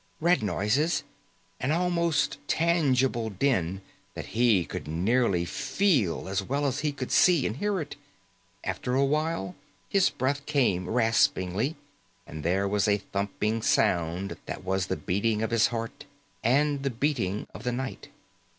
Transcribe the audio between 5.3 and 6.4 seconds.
feel